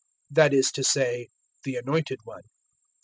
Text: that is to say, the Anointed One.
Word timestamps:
that 0.31 0.51
is 0.51 0.71
to 0.71 0.83
say, 0.83 1.27
the 1.63 1.75
Anointed 1.75 2.17
One. 2.23 2.41